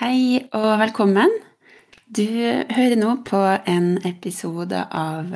[0.00, 1.28] Hei og velkommen.
[2.08, 3.36] Du hører nå på
[3.68, 5.26] en episode av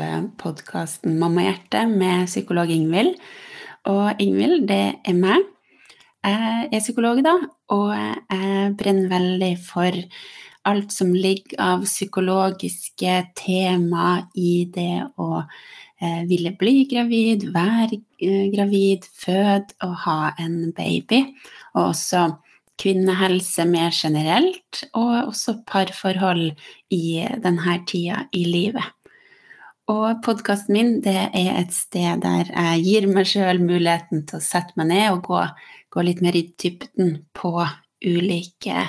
[0.41, 3.19] podkasten Mammahjerte med psykolog Ingvild.
[3.93, 5.45] Og Ingvild, det er meg.
[6.25, 7.35] Jeg er psykolog, da,
[7.77, 9.99] og jeg brenner veldig for
[10.73, 18.49] alt som ligger av psykologiske tema i det å eh, ville bli gravid, være eh,
[18.57, 21.21] gravid, føde og ha en baby.
[21.77, 22.31] Og også
[22.81, 26.53] kvinnehelse mer generelt, og også parforhold
[26.95, 27.05] i
[27.45, 28.87] denne tida i livet.
[29.93, 34.45] Og podkasten min det er et sted der jeg gir meg sjøl muligheten til å
[34.45, 35.43] sette meg ned og gå,
[35.93, 37.53] gå litt mer i dybden på
[38.05, 38.87] ulike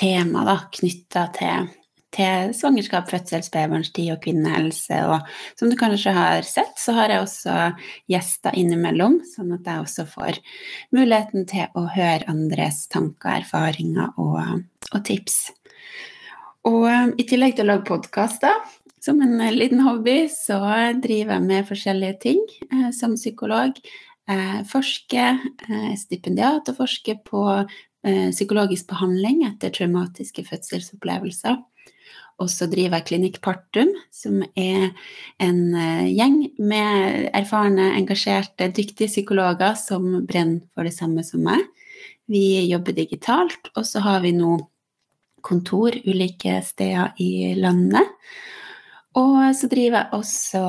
[0.00, 1.68] tema knytta til
[2.14, 5.00] til svangerskap, fødsel, spedbarnstid og kvinnehelse.
[5.10, 7.56] Og som du kanskje har sett, så har jeg også
[8.10, 10.38] gjester innimellom, sånn at jeg også får
[10.94, 15.42] muligheten til å høre andres tanker, erfaringer og, og tips.
[16.64, 18.62] Og um, i tillegg til å lage podkaster,
[19.04, 20.58] som en liten hobby, så
[21.02, 22.40] driver jeg med forskjellige ting
[22.70, 23.76] eh, som psykolog.
[24.30, 31.58] Jeg forsker, eh, stipendiat og forsker på eh, psykologisk behandling etter traumatiske fødselsopplevelser.
[32.42, 34.90] Og så driver jeg Klinikk Partum, som er
[35.42, 41.62] en uh, gjeng med erfarne, engasjerte, dyktige psykologer som brenner for det samme som meg.
[42.30, 44.56] Vi jobber digitalt, og så har vi nå
[45.44, 48.08] kontor ulike steder i landet.
[49.14, 50.62] Og så driver jeg også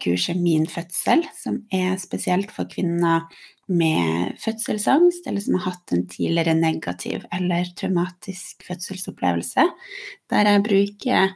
[0.00, 3.26] kurset Min fødsel, som er spesielt for kvinner
[3.70, 9.66] med fødselsangst, eller som har hatt en tidligere negativ eller traumatisk fødselsopplevelse,
[10.30, 11.34] der jeg bruker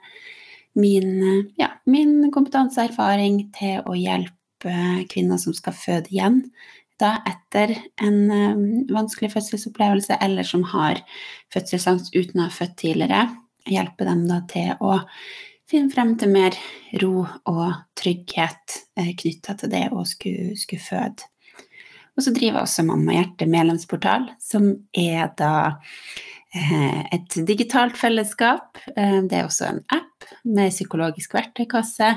[0.75, 4.75] min, ja, min kompetanse og erfaring til å hjelpe
[5.13, 6.43] kvinner som skal føde igjen,
[7.01, 11.03] da etter en um, vanskelig fødselsopplevelse, eller som har
[11.55, 13.27] fødselsangst uten å ha født tidligere.
[13.71, 15.01] Hjelpe dem da til å
[15.71, 16.57] finne frem til mer
[17.03, 17.67] ro og
[17.99, 21.31] trygghet eh, knytta til det å skulle, skulle føde.
[22.15, 25.55] Og så driver også Mammahjerte medlemsportal, som er da
[26.55, 28.79] eh, et digitalt fellesskap.
[28.95, 32.13] Eh, det er også en app med psykologisk verktøykasse,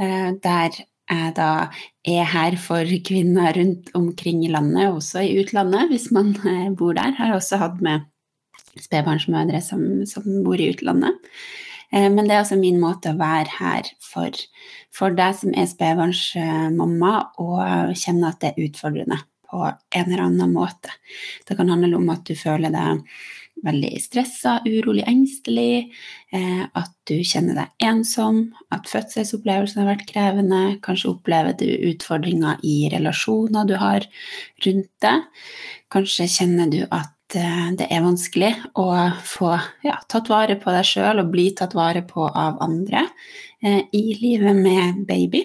[0.00, 1.68] eh, der jeg da
[2.02, 6.32] er her for kvinner rundt omkring i landet, også i utlandet, hvis man
[6.78, 7.12] bor der.
[7.12, 8.08] Jeg har også hatt med
[8.82, 11.14] spedbarnsmødre som, som bor i utlandet.
[11.92, 14.34] Men det er altså min måte å være her for,
[14.94, 20.52] for deg som er spedbarnsmamma og kjenner at det er utfordrende på en eller annen
[20.52, 20.92] måte.
[21.46, 23.04] Det kan handle om at du føler deg
[23.64, 25.92] veldig stressa, urolig, engstelig,
[26.34, 28.42] eh, at du kjenner deg ensom,
[28.74, 34.06] at fødselsopplevelsen har vært krevende, kanskje opplever du utfordringer i relasjoner du har
[34.66, 35.44] rundt deg,
[35.92, 37.15] kanskje kjenner du at eh,
[37.78, 38.86] det er vanskelig å
[39.26, 39.50] få
[39.84, 43.06] ja, tatt vare på deg sjøl og bli tatt vare på av andre
[43.62, 45.44] eh, i livet med baby.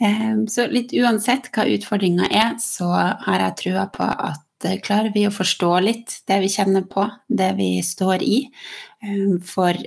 [0.00, 5.12] Ehm, så litt uansett hva utfordringa er, så har jeg trua på at eh, klarer
[5.14, 8.40] vi å forstå litt det vi kjenner på, det vi står i,
[9.04, 9.78] ehm, for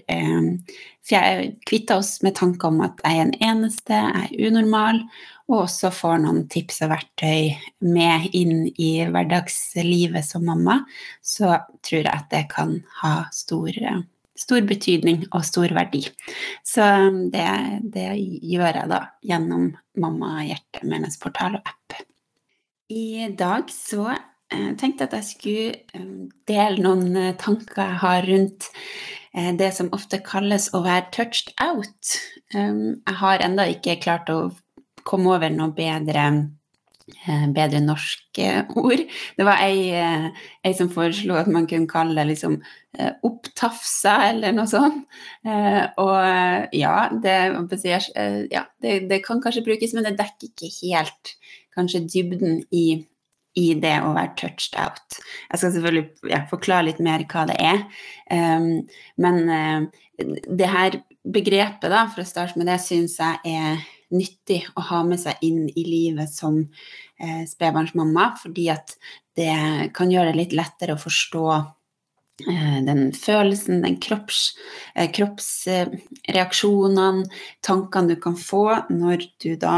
[1.09, 5.03] jeg kvitte oss med tanker om at jeg er en eneste, jeg er unormal,
[5.49, 10.83] og også får noen tips og verktøy med inn i hverdagslivet som mamma,
[11.25, 13.73] så tror jeg at det kan ha stor
[14.39, 16.05] stor betydning og stor verdi.
[16.63, 16.85] Så
[17.33, 17.47] det,
[17.93, 20.85] det gjør jeg da gjennom Mamma Hjerte
[21.21, 21.99] portal og app.
[22.89, 27.99] I dag så eh, tenkte jeg at jeg skulle um, dele noen eh, tanker jeg
[28.01, 28.69] har rundt
[29.35, 32.15] eh, det som ofte kalles å være touched out.
[32.49, 34.47] Jeg har ennå ikke klart å
[35.07, 36.29] komme over noe bedre
[37.09, 39.01] Eh, bedre norske ord.
[39.37, 40.27] Det var ei, eh,
[40.65, 42.57] ei, som foreslo at man kunne kalle det liksom
[42.97, 45.05] eh, opptafsa, eller noe sånt.
[45.99, 47.37] Og ja det,
[48.53, 51.35] ja, det, kan kanskje brukes, men det dekker ikke helt
[51.75, 52.85] kanskje dybden i,
[53.57, 55.19] i det å være touched out.
[55.49, 57.85] Jeg skal selvfølgelig ja, forklare litt mer hva det er.
[58.29, 58.83] Um,
[59.21, 59.85] men uh,
[60.19, 65.03] det her begrepet, da, for å starte med det, syns jeg er nyttig å ha
[65.07, 66.55] med seg inn i livet som
[67.19, 68.97] eh, spedbarnsmamma, fordi at
[69.37, 74.39] det kan gjøre det litt lettere å forstå eh, den følelsen, den kropps,
[74.95, 77.25] eh, kroppsreaksjonene,
[77.65, 79.75] tankene du kan få når du da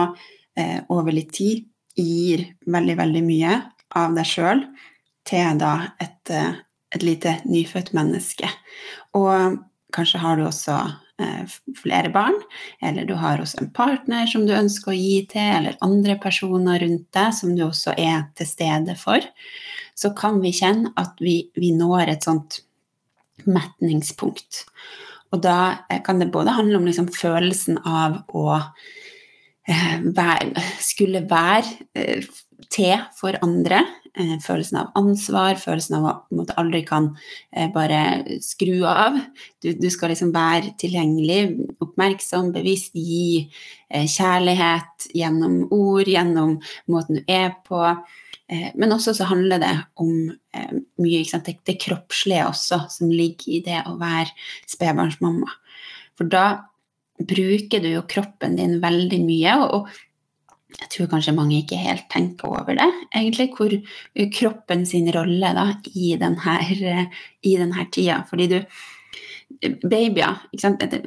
[0.58, 1.58] eh, over litt tid
[2.00, 3.62] gir veldig, veldig mye
[4.00, 4.60] av deg sjøl
[5.28, 6.54] til da et, eh,
[6.96, 8.48] et lite nyfødt menneske.
[9.18, 9.58] Og
[9.94, 10.78] kanskje har du også
[11.78, 12.38] flere barn,
[12.82, 16.82] eller du har også en partner som du ønsker å gi til, eller andre personer
[16.82, 19.26] rundt deg som du også er til stede for,
[19.98, 22.62] så kan vi kjenne at vi, vi når et sånt
[23.46, 24.66] metningspunkt.
[25.32, 28.58] Og da kan det både handle om liksom følelsen av å
[29.68, 30.52] eh,
[30.84, 32.26] skulle være eh,
[32.72, 33.84] til for andre.
[34.12, 37.14] Eh, følelsen av ansvar, følelsen av at du aldri kan
[37.56, 39.16] eh, bare skru av.
[39.64, 43.46] Du, du, skal liksom være tilgjengelig, oppmerksom, bevisst, gi
[43.88, 46.58] eh, kjærlighet gjennom ord, gjennom
[46.92, 47.80] måten du er på.
[48.52, 49.72] Men også så handler det
[50.04, 50.10] om
[51.00, 54.28] mye, det, det kroppslige også, som ligger i det å være
[54.68, 55.48] spedbarnsmamma.
[56.20, 56.44] For da
[57.16, 59.56] bruker du jo kroppen din veldig mye.
[59.62, 60.11] og, og
[60.80, 63.76] jeg tror kanskje mange ikke helt tenker over det, egentlig, hvor
[64.36, 66.58] kroppen sin rolle da, i denne,
[67.44, 68.22] i denne tida.
[68.30, 68.60] Fordi du
[69.62, 70.40] Babyer,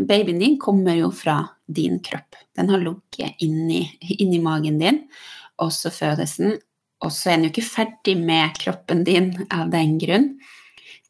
[0.05, 2.37] Babyen din kommer jo fra din kropp.
[2.57, 3.87] Den har ligget inni,
[4.19, 5.01] inni magen din,
[5.59, 6.59] og så fødes den.
[7.05, 10.29] Og så er den jo ikke ferdig med kroppen din av den grunn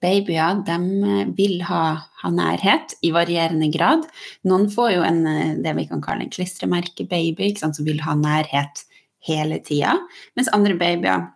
[0.05, 0.79] babyer de
[1.11, 1.85] eh, vil ha,
[2.23, 4.05] ha, nærhet i varierende grad.
[4.49, 8.85] Noen får jo en, eh, det vi kan kalle en klistremerkebaby, som vil ha nærhet
[9.25, 9.97] hele tida,
[10.37, 11.31] mens andre babyer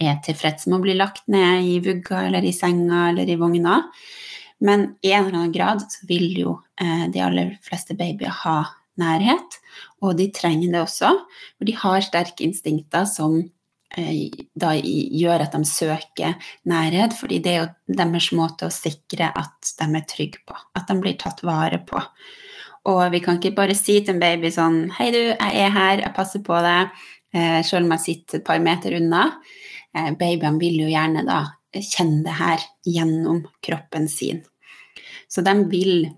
[0.00, 3.82] er tilfreds med å bli lagt ned i vugga eller i senga eller i vogna.
[4.64, 8.62] Men i en eller annen grad så vil jo eh, de aller fleste babyer ha
[9.00, 9.58] nærhet,
[10.04, 11.10] og de trenger det også.
[11.58, 13.42] For de har sterke instinkter som
[13.94, 16.34] da gjør at de søker
[16.70, 20.88] nærhet, fordi det er jo deres måte å sikre at de er trygge på, at
[20.90, 22.02] de blir tatt vare på.
[22.90, 26.02] Og vi kan ikke bare si til en baby sånn Hei, du, jeg er her,
[26.02, 26.90] jeg passer på deg,
[27.32, 29.28] eh, selv om jeg sitter et par meter unna.
[29.94, 31.44] Eh, babyene vil jo gjerne da
[31.74, 34.42] kjenne det her gjennom kroppen sin.
[35.32, 36.10] Så de vil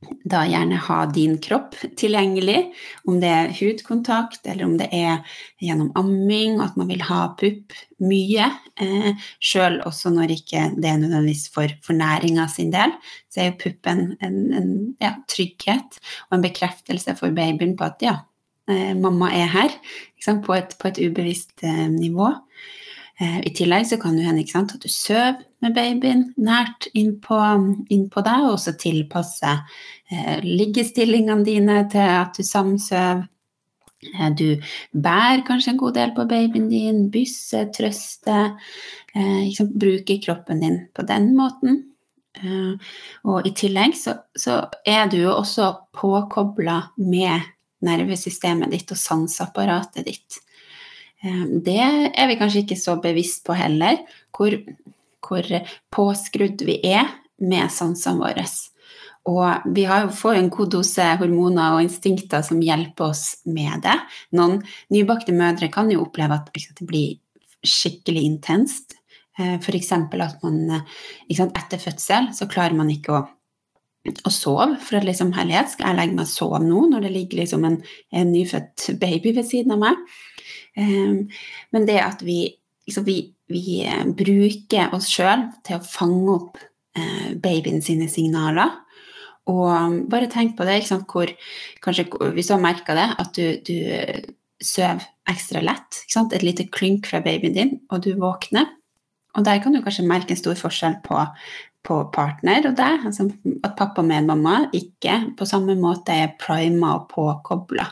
[0.00, 2.70] da gjerne ha din kropp tilgjengelig,
[3.04, 5.20] om det er hudkontakt eller om det er
[5.60, 8.46] gjennom amming, at man vil ha pupp mye,
[8.80, 12.00] eh, sjøl også når ikke det er nødvendigvis for, for
[12.48, 12.96] sin del,
[13.28, 16.00] så er jo puppen en, en ja, trygghet
[16.30, 18.16] og en bekreftelse for babyen på at ja,
[18.72, 19.76] eh, mamma er her,
[20.46, 22.32] på et, på, et, ubevisst eh, nivå.
[23.20, 27.40] Eh, I tillegg så kan det hende at du sover med babyen nært innpå
[27.92, 29.52] inn deg, og så tilpasse
[30.10, 33.26] eh, liggestillingene dine til at du samsøver.
[34.14, 34.62] Eh, du
[34.96, 38.40] bærer kanskje en god del på babyen din, bysse, trøste.
[39.14, 41.84] Eh, bruker kroppen din på den måten.
[42.38, 42.92] Eh,
[43.26, 47.50] og i tillegg så, så er du jo også påkobla med
[47.84, 50.40] nervesystemet ditt og sanseapparatet ditt.
[51.24, 54.00] Eh, det er vi kanskje ikke så bevisst på heller,
[54.36, 54.54] hvor,
[55.24, 55.46] hvor
[55.92, 57.08] påskrudd vi er
[57.40, 58.44] med sansene våre.
[59.28, 59.84] Og vi
[60.16, 63.96] får en god dose hormoner og instinkter som hjelper oss med det.
[64.36, 64.60] Noen
[64.92, 67.18] nybakte mødre kan jo oppleve at det blir
[67.60, 68.96] skikkelig intenst.
[69.38, 69.92] Eh, F.eks.
[69.92, 70.80] at man
[71.36, 73.20] sant, etter fødsel så klarer man ikke å,
[74.08, 74.78] å sove.
[74.80, 77.68] For at liksom, herlighet, skal jeg legge meg og sove nå når det ligger liksom
[77.68, 77.78] en,
[78.16, 80.00] en nyfødt baby ved siden av meg?
[80.78, 81.26] Um,
[81.74, 82.44] men det at vi,
[82.90, 83.20] liksom vi,
[83.50, 86.60] vi eh, bruker oss sjøl til å fange opp
[86.98, 88.74] eh, babyen sine signaler.
[89.50, 91.30] Og um, bare tenk på det, hvor
[91.82, 92.06] kanskje
[92.36, 94.20] hvis du har merka det, at du, du eh,
[94.60, 96.02] sover ekstra lett.
[96.20, 98.68] Et lite klynk fra babyen din, og du våkner.
[99.38, 101.22] Og der kan du kanskje merke en stor forskjell på,
[101.86, 103.06] på partner og deg.
[103.08, 103.28] Altså
[103.64, 107.86] at pappa med mamma ikke på samme måte er prima og påkobla.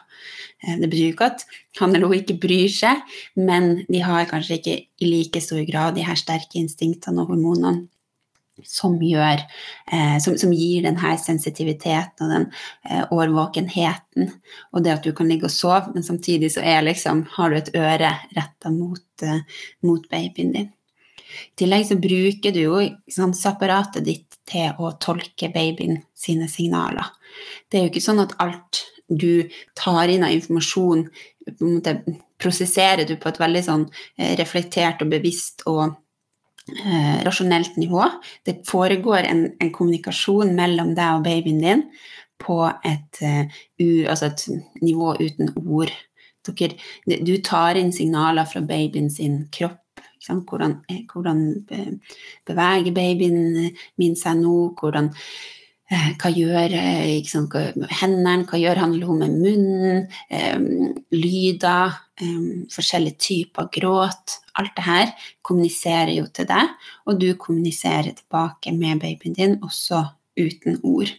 [0.62, 1.46] Eh, det betyr ikke at
[1.80, 3.04] han eller hun ikke bryr seg,
[3.38, 7.88] men de har kanskje ikke i like stor grad de her sterke instinktene og hormonene
[8.66, 9.42] som, gjør,
[9.92, 12.46] eh, som, som gir den her sensitiviteten og den
[12.88, 14.32] eh, årvåkenheten.
[14.72, 17.60] Og det at du kan ligge og sove, men samtidig så er liksom, har du
[17.60, 20.72] et øre retta mot, eh, mot babyen din.
[21.28, 22.82] I tillegg så bruker du jo
[23.12, 27.10] sanseapparatet ditt til å tolke babyen sine signaler.
[27.68, 31.06] Det er jo ikke sånn at alt du tar inn av informasjon,
[31.64, 31.96] måte
[32.38, 33.86] prosesserer du på et veldig sånn
[34.18, 38.04] eh, reflektert og bevisst og eh, rasjonelt nivå.
[38.46, 41.86] Det foregår en, en, kommunikasjon mellom deg og babyen din
[42.38, 44.44] på et, uh, u, altså et
[44.84, 45.90] nivå uten ord.
[46.46, 49.82] Dere, du tar inn signaler fra babyen sin kropp.
[50.28, 50.80] Hvordan,
[51.12, 51.44] hvordan,
[52.46, 54.56] beveger babyen min seg nå?
[54.78, 55.12] Hvordan
[55.88, 56.74] Eh, hva gjør
[57.08, 57.46] liksom,
[58.02, 60.02] hendene, hva gjør han eller hun med munnen?
[60.28, 64.36] Um, lyder, um, forskjellige typer gråt.
[64.60, 66.74] Alt det her kommuniserer jo til deg,
[67.08, 70.02] og du kommuniserer tilbake med babyen din, også
[70.36, 71.14] uten ord.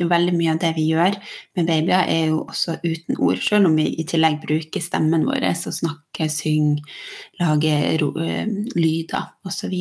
[0.00, 1.16] Det er veldig mye av det vi gjør
[1.58, 5.44] med babyer, er jo også uten ord, selv om vi i tillegg bruker stemmen vår
[5.52, 6.80] og snakker, synger,
[7.36, 8.00] lager
[8.80, 9.76] lyder osv.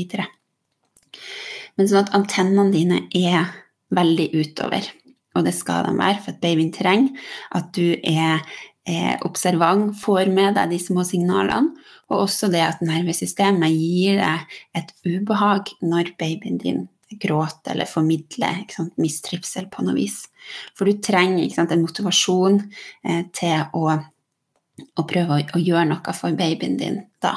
[1.79, 3.47] Men sånn at antennene dine er
[3.95, 4.91] veldig utover.
[5.39, 8.43] Og det skal de være, for at babyen trenger at du er,
[8.83, 11.71] er observant, får med deg de små signalene,
[12.11, 18.51] og også det at nervesystemet gir deg et ubehag når babyen din gråter eller formidle
[18.70, 20.22] sant, mistrivsel på noe vis.
[20.78, 22.60] For du trenger sant, en motivasjon
[23.04, 27.36] eh, til å, å prøve å, å, gjøre noe for babyen din da.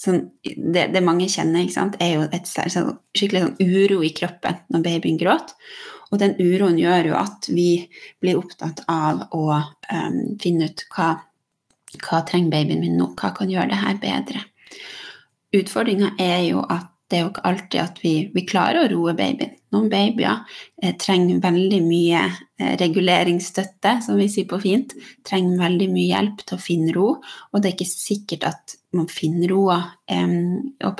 [0.00, 1.68] Sånn, det, det, mange kjenner,
[2.00, 5.56] er jo et sånn, skikkelig sånn uro i kroppen når babyen gråter.
[6.10, 7.86] Og den uroen gjør jo at vi
[8.18, 11.12] blir opptatt av å um, finne ut hva,
[12.00, 14.42] hva trenger babyen min nå, hva kan gjøre det her bedre.
[15.54, 19.14] Utfordringa er jo at det er jo ikke alltid at vi, vi klarer å roe
[19.18, 19.56] babyen.
[19.74, 20.44] Noen babyer
[20.82, 24.94] eh, trenger veldig mye eh, reguleringsstøtte, som vi sier på fint.
[25.26, 29.06] Trenger veldig mye hjelp til å finne ro, og det er ikke sikkert at man
[29.10, 29.78] finner roa
[30.10, 30.36] eh,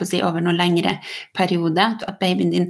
[0.07, 0.97] si, over noen lengre
[1.37, 1.87] periode.
[2.07, 2.69] At babyen din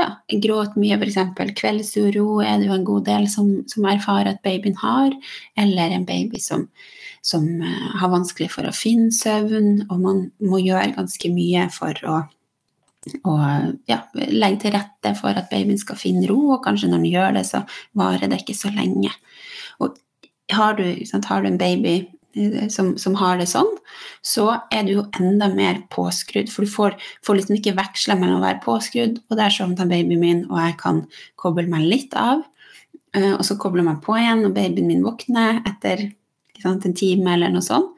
[0.00, 1.56] ja, gråter mye, f.eks.
[1.60, 5.12] kveldsuro er det jo en god del som, som, erfarer at babyen har,
[5.60, 6.68] eller en baby som,
[7.24, 12.00] som uh, har vanskelig for å finne søvn, og man må gjøre ganske mye for
[12.08, 12.22] å
[13.24, 13.40] og
[13.90, 17.36] ja, legge til rette for at babyen skal finne ro, og kanskje når den gjør
[17.38, 17.62] det, så
[17.98, 19.12] varer det ikke så lenge.
[19.82, 19.96] Og
[20.54, 21.94] har du, sant, har du en baby
[22.36, 23.70] eh, som, som, har det sånn,
[24.24, 26.50] så er du jo enda mer påskrudd.
[26.52, 30.22] For du får, får liksom ikke veksla mellom å være påskrudd, og der sovner babyen
[30.22, 31.04] min, og jeg kan
[31.40, 32.44] koble meg litt av.
[33.16, 36.08] Eh, og så kobler man på igjen, og babyen min våkner etter
[36.62, 37.92] sant, en time eller noe sånt.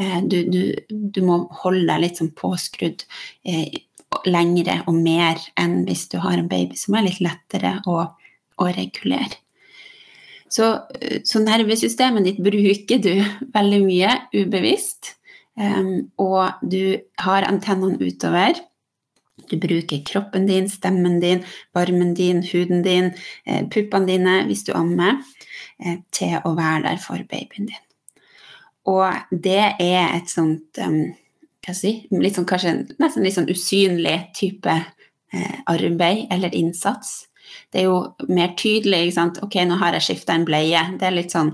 [0.00, 3.04] Eh, du, du, du, må holde deg litt sånn påskrudd
[4.26, 8.02] lengre og mer enn hvis du har en baby som er litt lettere å,
[8.60, 9.38] å regulere.
[10.50, 10.66] Så,
[11.22, 13.12] så, nervesystemet ditt bruker du
[13.56, 15.14] veldig mye ubevisst,
[15.54, 18.58] um, og du har antennene utover.
[19.50, 23.12] Du bruker kroppen din, stemmen din, varmen din, huden din,
[23.46, 25.22] eh, puppene dine hvis du ammer,
[25.80, 27.86] eh, til å være der for babyen din.
[28.90, 31.14] Og det er et sånt um,
[31.66, 37.26] hva si, litt sånn, kanskje nesten litt sånn usynlig type eh, arbeid eller innsats.
[37.70, 39.08] Det er jo mer tydelig.
[39.08, 39.40] ikke sant?
[39.44, 40.82] Ok, nå har jeg skifta en bleie.
[40.98, 41.52] Det er litt sånn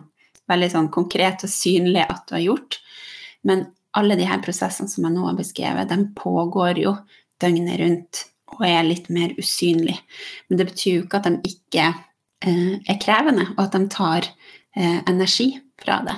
[0.51, 2.79] veldig sånn konkret og synlig at du har gjort.
[3.47, 6.95] Men alle de her prosessene som jeg nå har beskrevet, de pågår jo
[7.43, 9.99] døgnet rundt og er litt mer usynlige.
[10.49, 11.87] Men det betyr jo ikke at de ikke
[12.47, 15.51] eh, er krevende, og at de tar eh, energi
[15.83, 16.17] fra det.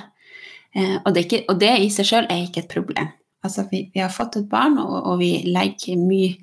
[0.75, 3.09] Eh, og, det ikke, og det i seg sjøl er ikke et problem.
[3.45, 6.33] Altså, vi, vi, har fått et barn, og, og vi legger mye,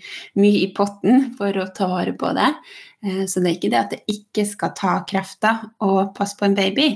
[0.41, 2.49] mye, i potten for å ta vare på det.
[3.05, 6.49] Eh, så det er ikke det at det ikke skal ta krefter og passe på
[6.49, 6.89] en baby,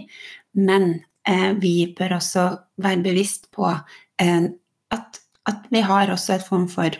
[0.56, 0.94] men
[1.28, 2.46] eh, vi bør også
[2.80, 4.48] være bevisst på eh,
[4.96, 5.20] at,
[5.52, 6.96] at, vi har også et form for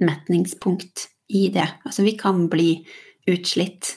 [0.00, 1.68] metningspunkt i det.
[1.84, 2.70] Altså, vi kan bli
[3.26, 3.96] utslitt.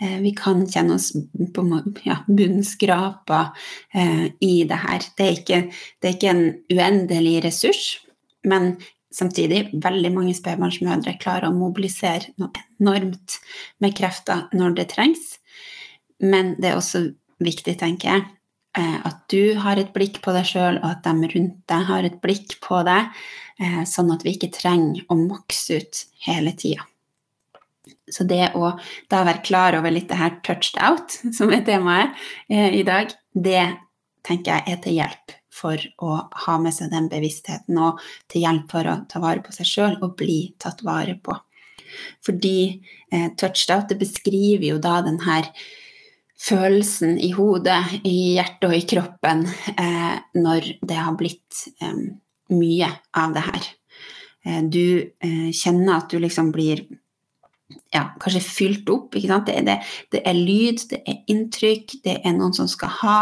[0.00, 1.12] Eh, vi kan kjenne oss
[1.54, 1.64] på
[2.02, 3.54] ja, bunnskrapa
[3.94, 5.06] eh, i det her.
[5.16, 5.60] Det er, ikke,
[6.02, 7.84] det er, ikke, en uendelig ressurs,
[8.42, 8.74] men
[9.14, 13.38] samtidig veldig mange spedbarnsmødre klarer å mobilisere enormt
[13.78, 15.36] med krefter når det trengs.
[16.18, 17.06] Men det er også
[17.44, 18.24] viktig, tenker jeg,
[18.80, 22.08] eh, at du har et blikk på deg sjøl, og at de rundt deg har
[22.08, 23.14] et blikk på deg,
[23.86, 26.82] sånn at vi ikke trenger å makse ut hele tida.
[28.10, 28.74] Så det å
[29.10, 32.12] da være klar over litt det her 'touched out', som er temaet
[32.50, 33.64] eh, i dag, det
[34.24, 38.70] tenker jeg er til hjelp for å ha med seg den bevisstheten, og til hjelp
[38.72, 41.36] for å ta vare på seg sjøl og bli tatt vare på.
[42.26, 42.58] Fordi
[43.12, 45.48] eh, 'touched out' det beskriver jo da den her
[46.44, 49.46] følelsen i hodet, i hjertet og i kroppen
[49.78, 52.04] eh, når det har blitt eh,
[52.52, 53.70] mye av det her.
[54.44, 56.84] Eh, du eh, kjenner at du liksom blir
[57.94, 59.14] ja, kanskje fylt opp.
[59.14, 59.78] Det er, det,
[60.12, 63.20] det er, lyd, det er inntrykk, det er noen som skal ha.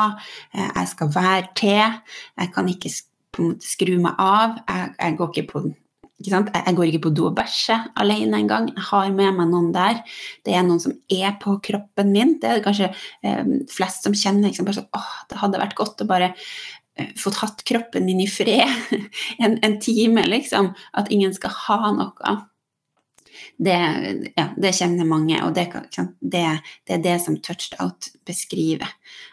[0.55, 2.01] Eh, jeg skal være til.
[2.41, 4.59] Jeg kan ikke skru meg av.
[4.67, 5.65] Jeg, jeg går ikke på?
[6.23, 8.69] Jeg går ikke på do og bæsjer alene engang.
[8.71, 10.03] Jeg har med meg noen der.
[10.47, 12.37] Det er noen som er på kroppen min.
[12.43, 12.93] Det er det kanskje
[13.27, 14.51] eh, flest som kjenner.
[14.51, 18.31] Liksom, så, åh, det hadde vært godt å bare eh, fått hatt kroppen min i
[18.31, 18.95] fred
[19.43, 20.73] en, en time, liksom.
[20.99, 22.41] At ingen skal ha noe
[23.63, 25.69] det, ja, det kjenner mange, og det,
[26.21, 26.47] det,
[26.87, 28.91] det, er det som touched out beskriver.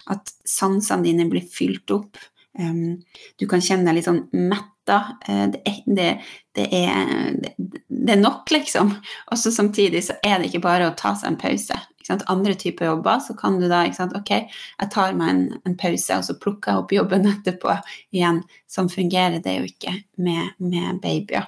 [0.09, 2.19] At sansene dine blir fylt opp.
[2.59, 2.99] Um,
[3.39, 4.99] du kan kjenne deg litt sånn metta.
[5.25, 5.63] Uh, det,
[5.95, 6.21] er,
[6.57, 6.67] det,
[8.13, 8.93] er nok, liksom.
[9.31, 11.77] Og så samtidig så er det ikke bare å ta seg en pause.
[12.09, 13.83] Andre typer jobber, så kan du da
[14.17, 17.77] Ok, jeg tar meg en, en, pause, og så plukker jeg opp jobben etterpå
[18.13, 18.43] igjen.
[18.69, 21.45] Sånn fungerer det jo ikke med, med babyer.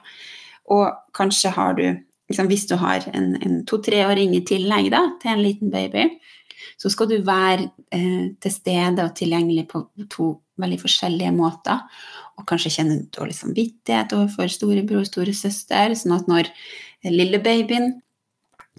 [0.72, 1.86] Og kanskje har du
[2.32, 6.08] hvis du har en, en to-treåring i tillegg da, til en liten baby,
[6.82, 11.82] så skal du være eh, til stede og tilgjengelig på to veldig forskjellige måter.
[12.40, 16.50] Og kanskje kjenne dårlig samvittighet overfor storebror og storesøster, sånn at når
[17.10, 17.92] lille babyen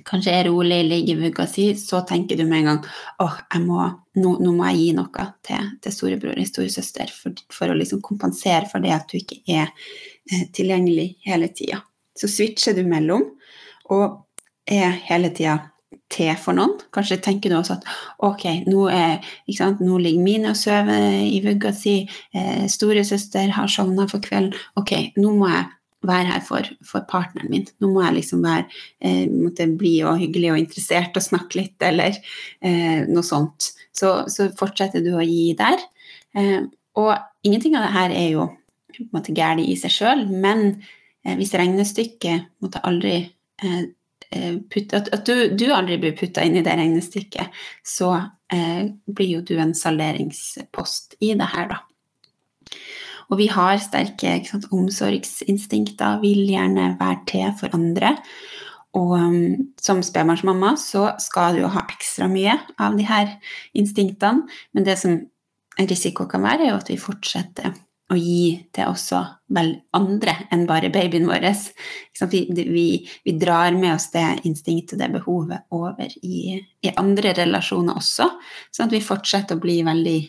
[0.08, 2.80] kanskje er rolig, ligger i vugga si, så tenker du med en gang
[3.22, 3.90] åh, oh, nå,
[4.40, 8.70] nå, må jeg gi noe til, til storebror eller storesøster for, for å liksom kompensere
[8.70, 11.82] for det at du ikke er eh, tilgjengelig hele tida.
[12.16, 13.28] Så switcher du mellom
[13.92, 14.18] og
[14.68, 15.58] er hele tida
[16.12, 16.74] til for noen.
[16.94, 17.86] Kanskje tenker du også at
[18.24, 19.20] ok, nå, er,
[19.80, 22.02] nå ligger Mine og sover i vugga si,
[22.36, 24.52] eh, storesøster har sovna for kvelden.
[24.80, 25.70] Ok, nå må jeg
[26.06, 27.66] være her for, for partneren min.
[27.80, 28.66] Nå må jeg liksom være
[29.00, 32.16] eh, måtte bli og hyggelig og interessert og snakke litt, eller
[32.60, 33.72] eh, noe sånt.
[33.92, 35.78] Så, så, fortsetter du å gi der.
[36.36, 36.64] Eh,
[36.98, 37.14] og
[37.46, 38.48] ingenting av det her er jo
[38.92, 40.82] på en måte galt i seg sjøl, men
[41.24, 43.22] eh, hvis regnestykket måtte aldri
[43.62, 43.82] eh,
[44.32, 44.56] Eh,
[44.92, 47.52] at, at du, du, aldri blir putta inn i det regnestykket,
[47.84, 48.14] så
[48.52, 51.82] eh, blir jo du en salderingspost i det her, da.
[53.32, 58.16] Og vi har sterke sant, omsorgsinstinkter, vil gjerne være til for andre.
[58.98, 63.30] Og um, som spedbarnsmamma så skal du jo ha ekstra mye av de her
[63.78, 64.44] instinktene,
[64.76, 65.14] men det som
[65.80, 67.72] en risiko kan være, er jo at vi fortsetter
[68.12, 69.20] å gi til også
[69.56, 71.46] vel andre enn bare babyen vår.
[72.30, 72.86] Vi, vi,
[73.24, 78.28] vi, drar med oss det instinktet, det behovet, over i, i andre relasjoner også.
[78.70, 80.20] Sånn at vi fortsetter å bli veldig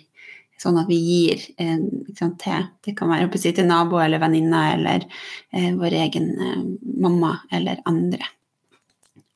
[0.63, 1.79] Sånn at vi gir eh,
[2.15, 5.03] til Det kan være si, til nabo eller venninne eller
[5.51, 6.61] eh, vår egen eh,
[7.03, 8.29] mamma eller andre.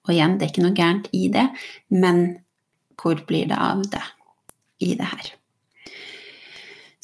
[0.08, 1.50] Og igjen, det er ikke noe gærent i det,
[1.92, 2.22] men
[3.02, 4.06] hvor blir det av det
[4.88, 5.34] i det her?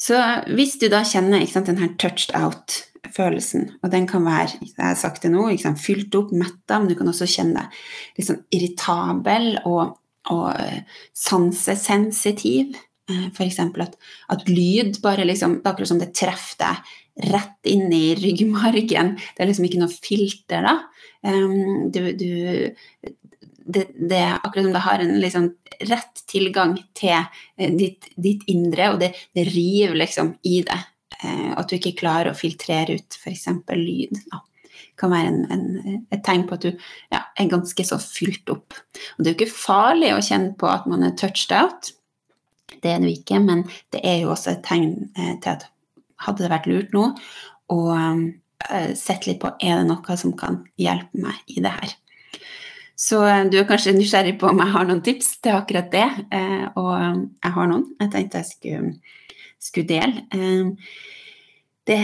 [0.04, 0.20] Så
[0.52, 5.24] hvis du da kjenner sant, den touched out-følelsen, og den kan være jeg har sagt
[5.24, 9.96] det nå, sant, fylt opp, metta, men du kan også kjenne deg liksom irritabel og,
[10.34, 10.82] og eh,
[11.16, 12.76] sansesensitiv.
[13.08, 13.62] Eh, F.eks.
[13.64, 13.96] At,
[14.32, 16.94] at lyd bare liksom Det er akkurat som det treffer deg
[17.30, 19.14] rett inn i ryggmargen.
[19.16, 20.78] Det er liksom ikke noe filter, da.
[21.24, 22.30] Um, du, du,
[23.64, 25.46] det, det, akkurat som det har en liksom
[25.80, 30.80] rett tilgang til eh, ditt, ditt indre, og det, det, river liksom i det.
[31.22, 33.48] Eh, at du ikke klarer å filtrere ut f.eks.
[33.78, 34.20] lyd.
[34.32, 34.42] Da.
[35.00, 36.70] kan være en, en, et tegn på at du
[37.12, 38.76] ja, er ganske så fylt opp.
[39.16, 41.94] Og det er jo ikke farlig å kjenne på at man er touched out.
[42.74, 45.68] Det er det jo ikke, men det er jo også et tegn eh, til at
[46.24, 47.10] hadde det vært lurt nå
[47.72, 47.78] å
[48.96, 51.90] sette litt på er det noe som kan hjelpe meg i det her.
[52.96, 56.06] Så eh, du er kanskje nysgjerrig på om jeg har noen tips til akkurat det.
[56.34, 57.86] Eh, og eh, jeg har noen.
[58.00, 58.92] Jeg tenkte jeg skulle,
[59.62, 60.76] skulle dele.
[61.84, 62.00] Det,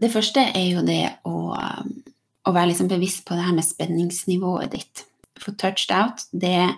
[0.00, 4.72] det, første er jo det å, å være liksom bevisst på det her med spenningsnivået
[4.72, 5.02] ditt.
[5.36, 6.70] For touched out, det,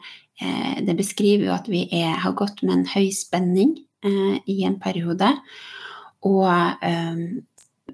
[0.82, 5.28] det beskriver jo at vi er, har gått med en høy spenning i en periode.
[6.26, 6.50] Og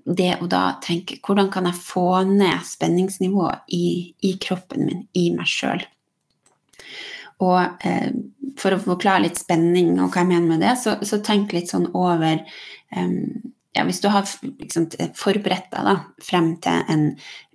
[0.04, 3.86] det å da tenke hvordan kan jeg få ned spenningsnivået i,
[4.26, 5.84] i kroppen min, i meg sjøl.
[7.42, 8.10] Og eh,
[8.58, 11.70] for å forklare litt spenning og hva jeg mener med det, så, så tenk litt
[11.72, 12.42] sånn over
[12.96, 14.26] um, ja, Hvis du har
[14.60, 17.06] liksom, forberedt deg da, frem til en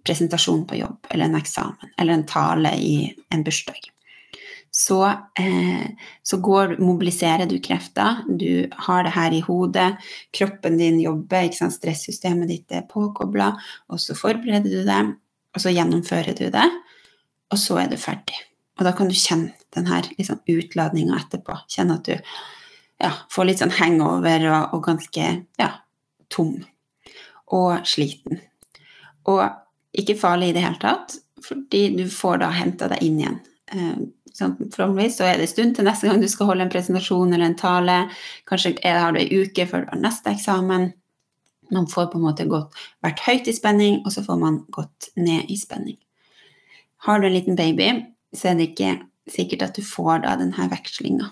[0.07, 2.95] presentasjon på jobb eller en eksamen eller en tale i
[3.33, 3.91] en bursdag
[4.77, 5.05] så,
[5.39, 5.85] eh,
[6.23, 8.19] så går, mobiliserer du krefter.
[8.29, 9.87] Du har det her i hodet.
[10.31, 11.73] Kroppen din jobber, ikke sant?
[11.73, 13.55] stressystemet ditt er påkobla.
[13.89, 14.99] Og så forbereder du det,
[15.55, 16.67] og så gjennomfører du det,
[17.49, 18.37] og så er du ferdig.
[18.77, 21.57] Og da kan du kjenne den her liksom, utladninga etterpå.
[21.73, 22.13] Kjenne at du
[23.01, 25.71] ja, får litt sånn hangover og, og ganske ja,
[26.29, 26.53] tom
[27.55, 28.43] og sliten.
[29.25, 29.41] Og
[29.97, 33.41] ikke farlig i det hele tatt, fordi du får da henta deg inn igjen.
[34.37, 37.57] Forhåpentligvis så er det stund til neste gang du skal holde en presentasjon eller en
[37.57, 37.97] tale.
[38.49, 40.91] Kanskje har du ei uke før du har neste eksamen.
[41.73, 45.09] Man får på en måte gått, vært høyt i spenning, og så får man gått
[45.19, 45.97] ned i spenning.
[47.07, 47.89] Har du en liten baby,
[48.33, 48.93] så er det ikke
[49.31, 51.27] sikkert at du får da denne vekslinga.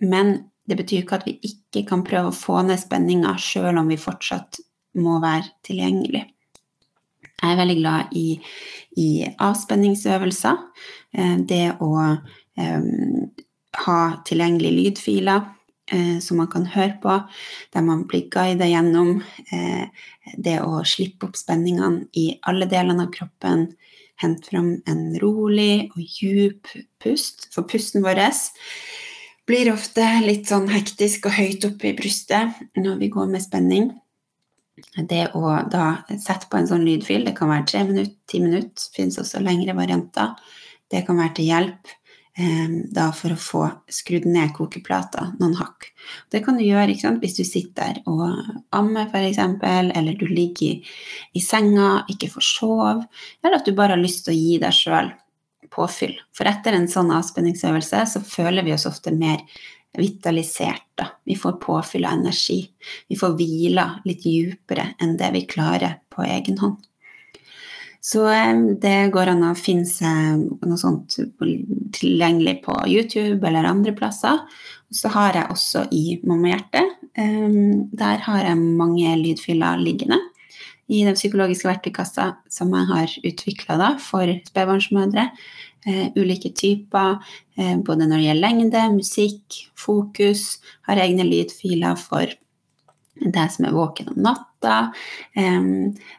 [0.00, 3.92] Men det betyr ikke at vi ikke kan prøve å få ned spenninga sjøl om
[3.92, 4.60] vi fortsatt
[4.96, 6.24] må være tilgjengelig.
[7.46, 8.28] Jeg er veldig glad i,
[8.98, 10.62] i avspenningsøvelser.
[11.16, 13.28] Eh, det å um,
[13.86, 15.44] ha tilgjengelige lydfiler
[15.92, 17.18] eh, som man kan høre på,
[17.74, 19.20] der man blir guidet gjennom
[19.52, 19.86] eh,
[20.34, 23.68] det å slippe opp spenningene i alle delene av kroppen.
[24.16, 28.24] Hente fram en rolig og djup pust, for pusten vår
[29.46, 33.92] blir ofte litt sånn hektisk og høyt oppe i brystet når vi går med spenning.
[35.08, 35.86] Det å da
[36.20, 39.76] sette på en sånn lydfil, det kan være tre minutter, ti minutter, finnes også lengre
[39.76, 40.34] varianter,
[40.92, 41.92] det kan være til hjelp
[42.38, 45.88] eh, da for å få skrudd ned kokeplata noen hakk.
[46.30, 48.26] Det kan du gjøre hvis du sitter og
[48.76, 50.96] ammer, f.eks., eller du ligger i,
[51.34, 52.98] i, senga, ikke får sove,
[53.42, 55.14] eller at du bare har lyst til å gi deg sjøl
[55.72, 56.14] påfyll.
[56.36, 59.42] For etter en sånn avspenningsøvelse så føler vi oss ofte mer
[59.98, 60.84] vitalisert.
[60.94, 61.06] Da.
[61.24, 62.62] Vi får påfyll av energi.
[63.08, 66.78] Vi får hvila litt dypere enn det vi klarer på egen hånd.
[68.06, 71.18] Så eh, det går an å finne seg noe sånt
[71.96, 74.44] tilgjengelig på YouTube eller andre plasser.
[74.94, 76.96] Så har jeg også i Mammahjertet.
[77.18, 77.60] Eh,
[77.98, 80.20] der har jeg mange lydfyller liggende
[80.86, 85.28] i den psykologiske verktøykassa som jeg har utvikla for spedbarnsmødre.
[85.86, 87.20] Uh, ulike typer,
[87.54, 90.56] eh, både når det gjelder lengde, musikk, fokus.
[90.88, 92.32] Har egne lydfiler for
[93.16, 94.74] deg som er våken om natta.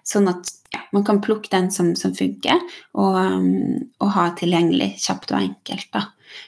[0.08, 2.62] Sånn at ja, man kan plukke den som, som funker,
[2.97, 5.88] og, um, og, ha tilgjengelig kjapt og enkelt.
[5.93, 6.03] Da.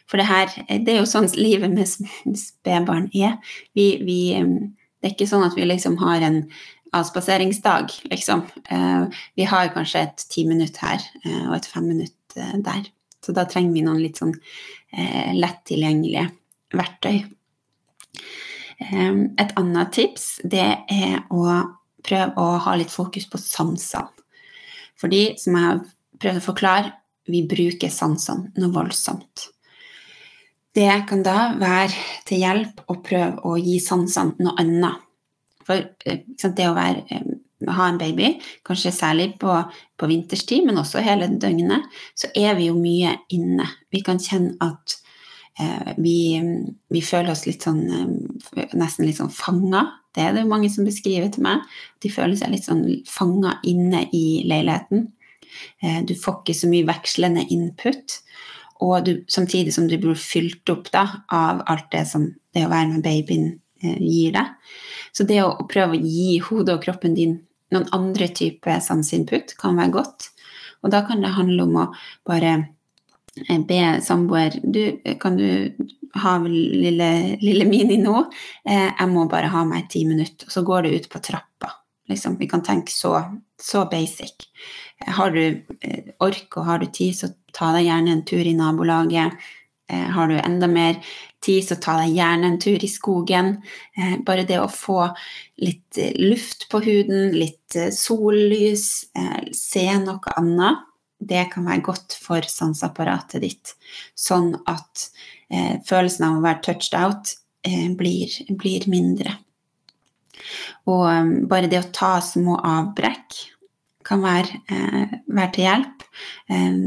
[0.09, 1.87] For det her, det er jo sånn livet med
[2.39, 3.39] spedbarn er.
[3.77, 6.43] Vi, vi, um, det er ikke sånn at vi liksom har en
[6.97, 8.47] avspaseringsdag, liksom.
[8.71, 9.07] Uh,
[9.39, 11.03] vi har kanskje et ti minutt her
[11.47, 12.87] og et fem minutt der.
[13.23, 16.29] Så da trenger vi noen litt sånn eh, lett tilgjengelige
[16.75, 17.17] verktøy.
[18.79, 21.43] Eh, et annet tips det er å
[22.05, 24.09] prøve å ha litt fokus på sansene.
[24.99, 25.83] Fordi, som jeg har
[26.19, 26.91] prøvd å forklare,
[27.29, 29.45] vi bruker sansene noe voldsomt.
[30.75, 31.93] Det kan da være
[32.27, 35.05] til hjelp å prøve å gi sansene noe annet.
[35.65, 37.31] For eh, det å være eh,
[37.67, 38.33] ha en baby,
[38.65, 39.51] kanskje særlig på,
[39.99, 43.67] på, vinterstid, men også hele døgnet, så er vi jo mye inne.
[43.91, 44.95] Vi kan kjenne at
[45.59, 46.17] eh, vi,
[46.89, 49.85] vi, føler oss litt sånn eh, nesten litt sånn fanga.
[50.15, 51.67] Det er det mange som beskriver til meg.
[52.01, 55.09] De føler seg litt sånn fanga inne i leiligheten.
[55.83, 58.19] Eh, du får ikke så mye vekslende input.
[58.85, 62.71] Og du, samtidig som du blir fylt opp da, av alt det som det å
[62.71, 63.51] være med babyen
[63.83, 64.55] eh, gir deg.
[65.11, 67.39] Så det å prøve å gi hodet og kroppen din
[67.73, 70.29] noen andre typer sanseinput kan være godt.
[70.83, 71.85] Og da kan det handle om å
[72.27, 72.53] bare
[73.45, 74.81] eh, be samboer Du,
[75.21, 75.75] kan du
[76.19, 77.09] ha lille,
[77.43, 78.23] lille Mini nå?
[78.65, 80.47] Eh, jeg må bare ha meg ti minutter.
[80.47, 81.73] Og så går det ut på trappa.
[82.09, 83.19] Liksom, vi kan tenke så,
[83.61, 84.49] så basic.
[85.19, 88.57] Har du eh, ork og har du tid, så ta deg gjerne en tur i
[88.57, 89.49] nabolaget.
[89.89, 90.99] Har du enda mer
[91.41, 93.55] tid, så ta deg gjerne en tur i skogen.
[93.97, 95.01] Eh, bare det å få
[95.63, 98.87] litt eh, luft på huden, litt eh, sollys,
[99.55, 100.85] se noe annet,
[101.19, 103.73] det kan være godt for sanseapparatet ditt.
[104.15, 105.09] Sånn at
[105.89, 107.33] følelsen av å være touched out
[107.99, 109.33] blir, blir mindre.
[110.87, 113.35] Og bare det å ta små avbrekk
[114.07, 114.61] kan være,
[115.27, 115.98] være til hjelp.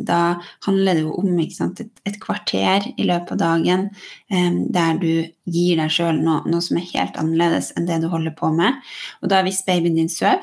[0.09, 0.21] Da
[0.67, 3.89] handler det jo om sant, et, kvarter i løpet av dagen
[4.29, 5.11] der du
[5.45, 8.81] gir deg sjøl noe, noe, som er helt annerledes enn det du holder på med.
[9.23, 10.43] Og da hvis babyen din sover,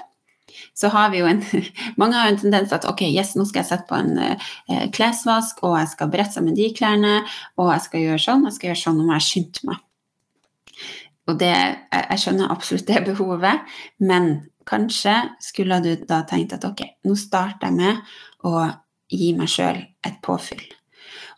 [0.73, 1.43] så har vi jo en
[1.99, 4.15] Mange har jo en tendens til at ok, yes, nå skal jeg sette på en
[4.23, 7.19] eh, klesvask, og jeg skal brette sammen de klærne,
[7.60, 9.84] og jeg skal gjøre sånn, jeg skal gjøre sånn, nå må jeg skynde meg.
[11.30, 11.54] Og det,
[11.93, 14.32] jeg skjønner absolutt det behovet, men
[14.69, 18.02] kanskje skulle du da tenkt at ok, nå starter jeg med
[18.45, 18.67] å
[19.10, 20.65] gi meg sjøl et påfyll.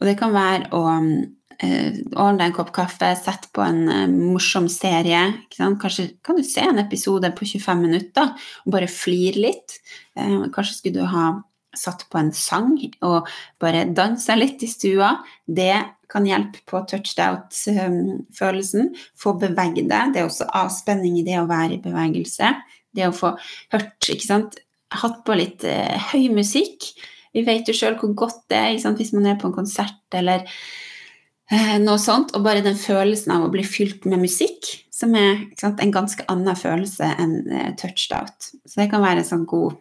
[0.02, 4.10] Og det kan være å eh, ordne deg en kopp kaffe, sette på en eh,
[4.10, 5.22] morsom serie.
[5.54, 8.34] Kanskje kan du se en episode på 25 minutter
[8.66, 9.80] og bare flire litt.
[10.18, 11.32] Eh, kanskje skulle du ha
[11.78, 12.74] satt på en sang
[13.08, 13.30] og
[13.62, 15.14] bare dansa litt i stua.
[15.48, 15.76] Det
[16.12, 18.92] kan hjelpe på touched out-følelsen.
[19.16, 20.12] Få bevege deg.
[20.12, 22.52] Det er også avspenning i det å være i bevegelse.
[22.92, 23.38] Det å få
[23.72, 24.60] hørt, ikke sant
[24.92, 26.92] hatt på litt eh, høy musikk.
[27.32, 30.44] Vi vet jo sjøl hvor godt det er hvis man er på en konsert eller
[30.44, 32.36] eh, noe sånt.
[32.36, 36.26] Og bare den følelsen av å bli fylt med musikk, som er sant, en ganske
[36.32, 38.52] annen følelse enn eh, touched out.
[38.66, 39.80] Så det kan være en sånn god,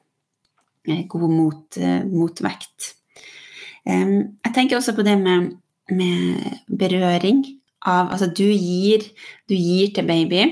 [0.89, 2.95] eh, god mot, eh, motvekt.
[3.91, 5.55] jeg tenker også på det med,
[5.91, 7.41] med berøring
[7.89, 9.07] av Altså, du gir,
[9.49, 10.43] du gir til baby.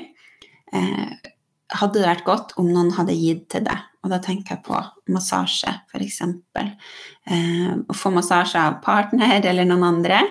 [0.73, 1.31] Eh,
[1.79, 3.88] hadde det vært godt om noen hadde gitt til deg.
[4.05, 4.79] Og da tenker jeg på
[5.13, 6.21] massasje, f.eks.
[6.23, 10.23] Eh, å få massasje av partner eller noen andre.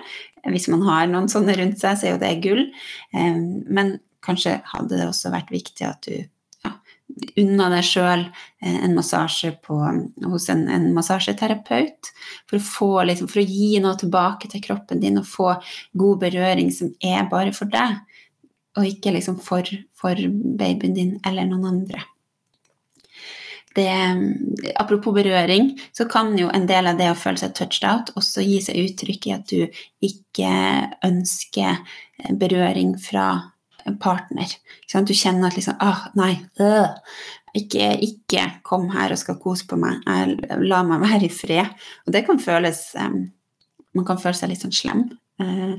[0.48, 2.64] Hvis man har noen sånne rundt seg, så er jo det gull.
[3.12, 6.16] Eh, men kanskje hadde det også vært viktig at du
[6.64, 6.72] ja,
[7.38, 9.78] unna deg sjøl eh, en massasje på,
[10.32, 12.12] hos en, en, massasjeterapeut.
[12.48, 15.52] For å, få, liksom, for å gi noe tilbake til kroppen din og få
[15.98, 18.00] god berøring som er bare for deg
[18.78, 19.66] og ikke liksom for,
[19.98, 20.18] for
[20.58, 22.04] babyen din eller noen andre.
[23.78, 28.12] Det, apropos berøring, så kan jo en del av det å føle seg touched out
[28.18, 30.52] også gi seg uttrykk i at du ikke
[31.06, 31.78] ønsker
[32.40, 33.28] berøring fra
[33.88, 34.50] en partner.
[34.92, 36.90] Du kjenner at liksom ah, nei, øh,
[37.56, 40.02] ikke, ikke, kom her og skal kose på meg.
[40.64, 41.72] La meg være i fred.
[42.06, 43.26] Og det kan føles um,
[43.96, 45.06] Man kan føle seg litt sånn slem.
[45.38, 45.76] Uh,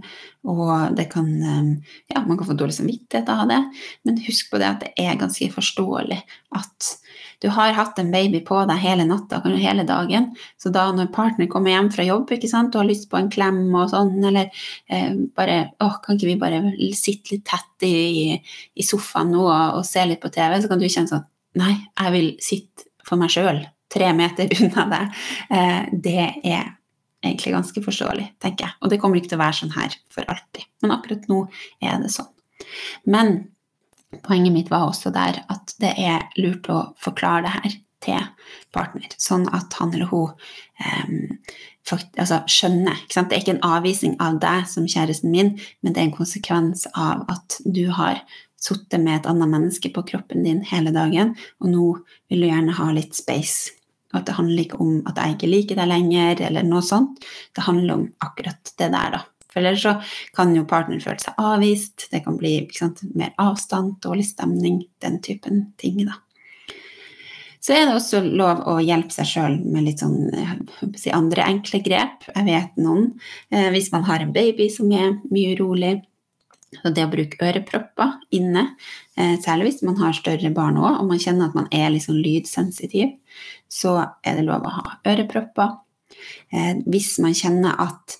[0.47, 1.71] og det kan um,
[2.07, 3.59] Ja, man kan få dårlig samvittighet av det,
[4.07, 6.21] men husk på det at det er ganske forståelig
[6.55, 6.93] at
[7.39, 11.11] du har hatt en baby på deg hele natta, kanskje hele dagen, så da når
[11.15, 14.17] partner kommer hjem fra jobb, ikke sant, og har lyst på en klem og sånn,
[14.27, 14.49] eller
[14.91, 16.59] eh, bare Å, kan ikke vi bare
[16.97, 18.35] sitte litt tett i,
[18.75, 20.57] i sofaen nå og, og, se litt på TV?
[20.59, 21.27] Så kan du kjenne sånn
[21.59, 25.23] Nei, jeg vil sitte for meg sjøl, tre meter unna deg.
[25.55, 26.75] Eh, det er
[27.25, 28.77] egentlig ganske forståelig, tenker jeg.
[28.81, 30.67] Og det kommer ikke til å være sånn her for alltid.
[30.83, 31.43] Men akkurat nå
[31.83, 32.31] er det sånn.
[33.09, 33.35] Men
[34.25, 38.27] poenget mitt var også der at det er lurt å forklare det her til
[38.71, 41.15] partner, sånn at han eller hun um,
[41.87, 43.01] fakt, altså, skjønner.
[43.11, 46.85] Det er ikke en avvisning av deg som kjæresten min, men det er en konsekvens
[46.93, 48.23] av at du har
[48.59, 51.89] sittet med et annet menneske på kroppen din hele dagen, og nå
[52.31, 53.75] vil du gjerne ha litt space.
[54.13, 57.19] At det handler ikke om at jeg ikke liker deg lenger, eller noe sånt.
[57.53, 59.25] Det handler om akkurat det der, da.
[59.49, 59.95] For ellers så
[60.37, 65.17] kan jo partneren føle seg avvist, det kan bli sant, mer avstand, dårlig stemning, den
[65.25, 66.19] typen ting, da.
[67.59, 70.29] Så er det også lov å hjelpe seg sjøl med litt sånn
[71.13, 72.29] andre enkle grep.
[72.31, 73.09] Jeg vet noen.
[73.51, 75.97] Eh, hvis man har en baby som er mye urolig,
[76.75, 78.65] så det å bruke ørepropper inne,
[79.17, 82.05] eh, særlig hvis man har større barn òg, og man kjenner at man er litt
[82.05, 83.15] sånn lydsensitiv,
[83.69, 85.77] så er det lov å ha ørepropper.
[86.53, 88.19] Eh, hvis man kjenner at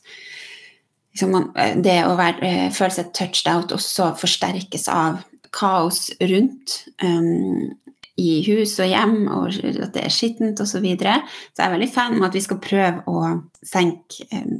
[1.14, 5.24] liksom man, eh, det å være, føle seg touched out også forsterkes av
[5.56, 7.70] kaos rundt um,
[8.20, 10.78] i hus og hjem, og at det er skittent osv.
[10.78, 11.16] Så, videre.
[11.54, 13.32] så jeg er veldig fan av at vi skal prøve å
[13.66, 14.60] senke um,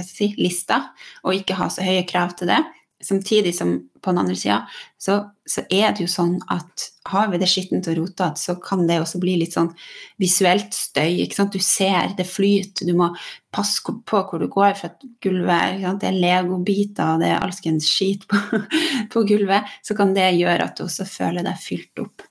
[0.00, 0.80] si, lista,
[1.22, 2.62] og ikke ha så høye krav til det.
[3.04, 4.62] Samtidig som på den andre sida
[5.00, 8.86] så, så, er det jo sånn at har vi det skittent og rotete, så kan
[8.88, 9.70] det også bli litt sånn
[10.20, 11.24] visuelt støy.
[11.52, 13.10] Du ser det flyter, du må
[13.54, 17.88] passe på hvor du går, for at gulvet Det er legobiter, og det er alskens
[17.90, 18.40] skit på,
[19.12, 19.68] på gulvet.
[19.84, 22.24] Så kan det gjøre at du også føler deg fylt opp.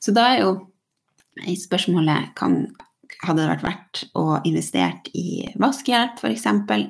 [0.00, 0.54] Så da er jo
[1.64, 2.66] spørsmålet kan
[3.22, 6.46] hadde det vært verdt å investert i vaskehjelp f.eks.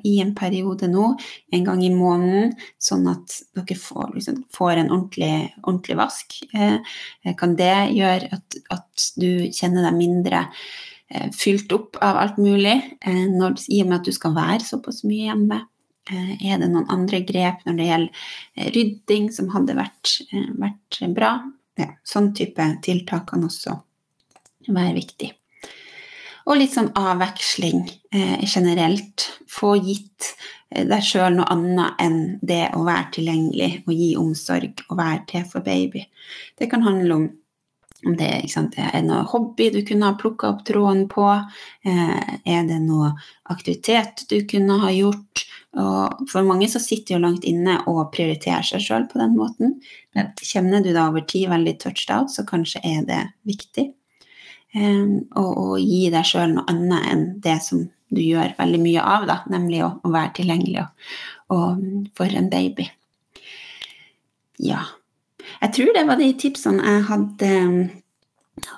[0.09, 1.11] i en periode nå,
[1.53, 5.35] en gang i måneden, sånn at dere får, liksom, får en ordentlig,
[5.65, 6.41] ordentlig vask?
[6.55, 10.47] Eh, kan det gjøre at, at, du kjenner deg mindre
[11.11, 14.65] eh, fylt opp av alt mulig, eh, når, i og med at du skal være
[14.65, 15.65] såpass mye hjemme?
[16.11, 18.27] Eh, er det noen andre grep når det gjelder
[18.59, 21.39] eh, rydding som hadde vært, eh, vært bra?
[21.81, 23.79] Ja, sånn type tiltak kan også
[24.69, 25.33] være viktig.
[26.45, 29.31] Og litt sånn avveksling eh, generelt.
[29.49, 30.35] Få gitt
[30.71, 35.23] eh, deg sjøl noe annet enn det å være tilgjengelig og gi omsorg og være
[35.31, 36.05] til for baby.
[36.59, 37.33] Det kan handle om
[38.05, 41.25] om det, sant, er noe hobby du kunne ha plukka opp tråden på,
[41.89, 43.15] eh, er det noe
[43.49, 45.47] aktivitet du kunne ha gjort?
[45.81, 49.79] Og for mange så sitter jo langt inne og prioriterer seg sjøl på den måten.
[50.15, 53.89] Men kjenner du da over tid veldig touched out, så kanskje er det viktig.
[54.75, 57.85] Og, og gi deg sjøl noe annet enn det som
[58.15, 61.09] du gjør veldig mye av, da, nemlig å, å være tilgjengelig og,
[61.55, 61.85] og
[62.19, 62.89] for en baby.
[64.63, 64.85] Ja.
[65.61, 67.51] Jeg tror det var de tipsene jeg hadde,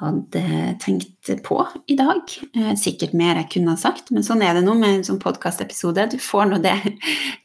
[0.01, 0.43] hadde
[0.83, 1.59] tenkt på
[1.91, 2.33] i dag.
[2.57, 5.21] Eh, sikkert mer jeg kunne ha sagt, men sånn er det nå med en sånn
[5.23, 6.09] podkastepisode.
[6.15, 6.75] Du får nå det,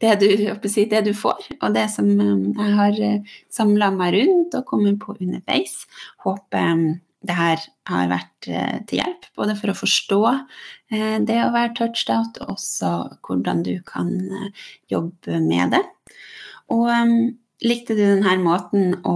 [0.01, 4.59] det, du, det du får, og det som eh, jeg har eh, samla meg rundt
[4.59, 5.83] og kommet på underveis.
[6.25, 6.61] Håper
[7.27, 11.75] det her har vært eh, til hjelp, både for å forstå eh, det å være
[11.77, 12.91] touched out, og også
[13.27, 15.83] hvordan du kan eh, jobbe med det.
[16.71, 16.87] Og
[17.61, 19.15] likte du denne måten å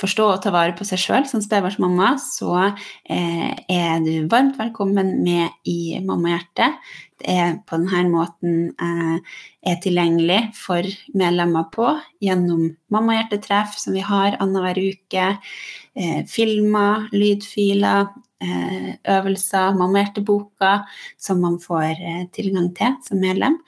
[0.00, 2.70] forstå og ta vare på seg sjøl som spedbarnsmamma, så
[3.10, 6.78] er du varmt velkommen med i Mammahjertet
[7.26, 9.36] er på denne måten eh,
[9.66, 10.86] er tilgjengelig for
[11.16, 11.92] medlemmer på
[12.24, 15.26] gjennom Mammahjertetreff, som vi har annenhver uke,
[15.94, 18.08] eh, filmer, lydfiler,
[18.40, 20.84] eh, øvelser, Mammahjerteboka,
[21.18, 23.60] som man får eh, tilgang til som medlem,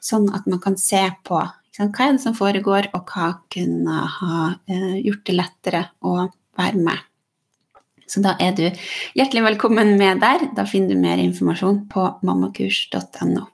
[0.00, 1.42] sånn at man kan se på
[1.78, 6.84] hva er det som foregår, og hva kunne ha eh, gjort det lettere å være
[6.84, 7.08] med.
[8.12, 8.66] Så da er du
[9.16, 10.50] hjertelig velkommen med der.
[10.56, 13.46] Da finner du mer informasjon på mammakurs.no.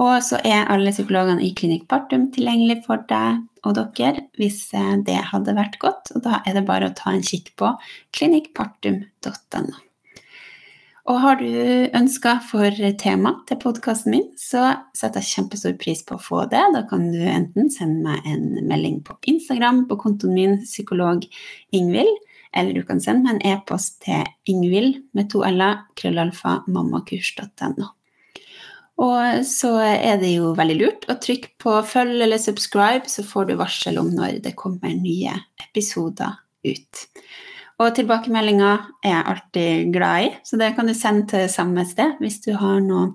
[0.00, 3.44] Og så er alle psykologene i Klinikk Partum tilgjengelig for deg.
[3.64, 4.58] og dere hvis
[5.06, 6.10] det hadde vært godt.
[6.16, 7.70] Og da er det bare å ta en kikk på
[8.12, 9.78] klinikkpartum.no.
[11.04, 11.48] Og har du
[11.92, 16.62] ønsker for tema til podkasten min, så setter jeg kjempestor pris på å få det.
[16.72, 21.26] Da kan du enten sende meg en melding på Instagram på kontoen min psykolog
[21.76, 22.14] Ingvild,
[22.56, 27.90] eller du kan sende meg en e-post til ingvild med to l-er, krøllalfa, mammakurs.no.
[29.04, 33.50] Og så er det jo veldig lurt å trykke på følg eller subscribe, så får
[33.50, 35.34] du varsel om når det kommer nye
[35.66, 37.08] episoder ut.
[37.82, 42.20] Og tilbakemeldinger er jeg alltid glad i, så det kan du sende til samme sted
[42.22, 43.12] hvis du har noe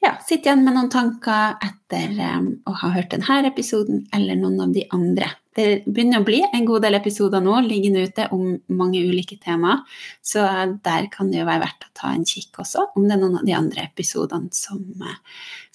[0.00, 4.62] ja, Sitt igjen med noen tanker etter um, å ha hørt denne episoden eller noen
[4.64, 5.28] av de andre.
[5.56, 9.82] Det begynner å bli en god del episoder nå liggende ute om mange ulike temaer,
[10.24, 10.46] så
[10.86, 13.42] der kan det jo være verdt å ta en kikk også, om det er noen
[13.42, 15.18] av de andre episodene som, uh,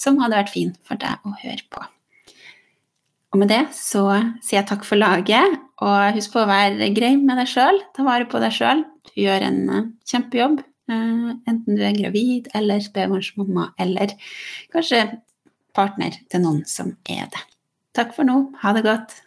[0.01, 1.85] som hadde vært fin for deg å høre på.
[3.35, 4.07] Og med det så
[4.39, 7.81] sier jeg takk for laget, og husk på å være grei med deg sjøl.
[7.95, 8.85] Ta vare på deg sjøl.
[9.11, 10.61] Du gjør en eh, kjempejobb,
[10.91, 14.15] eh, enten du er gravid eller spedbarnsmamma, eller
[14.73, 15.03] kanskje
[15.75, 17.43] partner til noen som er det.
[17.95, 18.39] Takk for nå.
[18.63, 19.19] Ha det godt.